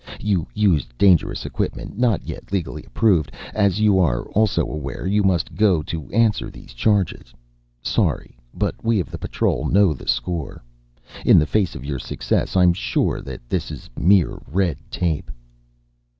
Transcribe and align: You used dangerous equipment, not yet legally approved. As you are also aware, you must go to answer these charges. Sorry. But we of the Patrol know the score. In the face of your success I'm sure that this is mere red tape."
You 0.19 0.47
used 0.55 0.97
dangerous 0.97 1.45
equipment, 1.45 1.95
not 1.95 2.23
yet 2.23 2.51
legally 2.51 2.83
approved. 2.87 3.31
As 3.53 3.79
you 3.79 3.99
are 3.99 4.23
also 4.29 4.63
aware, 4.63 5.05
you 5.05 5.21
must 5.21 5.53
go 5.53 5.83
to 5.83 6.09
answer 6.09 6.49
these 6.49 6.73
charges. 6.73 7.35
Sorry. 7.83 8.35
But 8.51 8.83
we 8.83 8.99
of 8.99 9.11
the 9.11 9.19
Patrol 9.19 9.65
know 9.67 9.93
the 9.93 10.07
score. 10.07 10.63
In 11.23 11.37
the 11.37 11.45
face 11.45 11.75
of 11.75 11.85
your 11.85 11.99
success 11.99 12.55
I'm 12.57 12.73
sure 12.73 13.21
that 13.21 13.47
this 13.47 13.69
is 13.69 13.91
mere 13.95 14.39
red 14.47 14.79
tape." 14.89 15.29